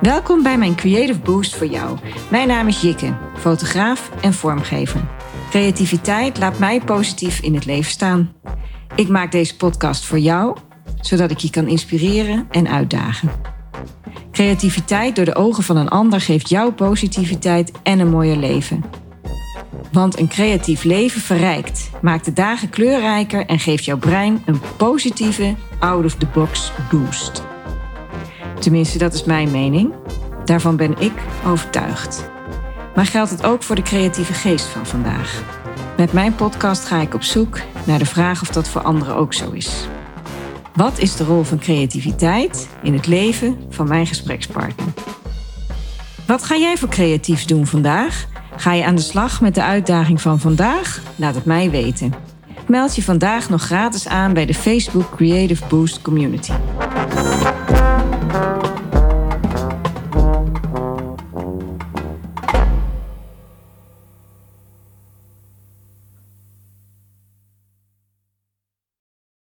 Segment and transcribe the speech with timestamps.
[0.00, 1.98] Welkom bij mijn Creative Boost voor jou.
[2.30, 5.00] Mijn naam is Jikke, fotograaf en vormgever.
[5.50, 8.32] Creativiteit laat mij positief in het leven staan.
[8.94, 10.56] Ik maak deze podcast voor jou,
[11.00, 13.30] zodat ik je kan inspireren en uitdagen.
[14.32, 18.84] Creativiteit door de ogen van een ander geeft jou positiviteit en een mooier leven.
[19.92, 25.54] Want een creatief leven verrijkt, maakt de dagen kleurrijker en geeft jouw brein een positieve
[25.78, 27.42] out-of-the-box boost.
[28.58, 29.92] Tenminste, dat is mijn mening.
[30.44, 31.12] Daarvan ben ik
[31.46, 32.30] overtuigd.
[32.94, 35.42] Maar geldt het ook voor de creatieve geest van vandaag?
[35.96, 39.34] Met mijn podcast ga ik op zoek naar de vraag of dat voor anderen ook
[39.34, 39.88] zo is.
[40.74, 44.86] Wat is de rol van creativiteit in het leven van mijn gesprekspartner?
[46.26, 48.26] Wat ga jij voor creatiefs doen vandaag?
[48.56, 51.02] Ga je aan de slag met de uitdaging van vandaag?
[51.16, 52.14] Laat het mij weten.
[52.66, 56.52] Meld je vandaag nog gratis aan bij de Facebook Creative Boost Community.
[58.28, 58.67] thank you